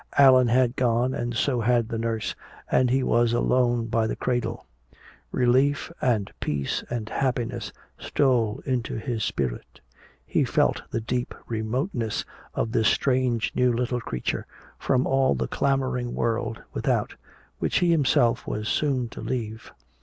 Allan 0.17 0.47
had 0.47 0.75
gone 0.75 1.13
and 1.13 1.35
so 1.35 1.59
had 1.61 1.89
the 1.89 1.99
nurse, 1.99 2.33
and 2.71 2.89
he 2.89 3.03
was 3.03 3.33
alone 3.33 3.85
by 3.85 4.07
the 4.07 4.15
cradle. 4.15 4.65
Relief 5.31 5.91
and 6.01 6.31
peace 6.39 6.83
and 6.89 7.07
happiness 7.07 7.71
stole 7.99 8.63
into 8.65 8.95
his 8.95 9.23
spirit. 9.23 9.79
He 10.25 10.43
felt 10.43 10.81
the 10.89 11.01
deep 11.01 11.35
remoteness 11.47 12.25
of 12.55 12.71
this 12.71 12.87
strange 12.87 13.51
new 13.53 13.71
little 13.71 14.01
creature 14.01 14.47
from 14.79 15.05
all 15.05 15.35
the 15.35 15.47
clamoring 15.47 16.15
world 16.15 16.63
without 16.73 17.13
which 17.59 17.77
he 17.77 17.91
himself 17.91 18.47
was 18.47 18.67
soon 18.67 19.07
to 19.09 19.21
leave. 19.21 19.71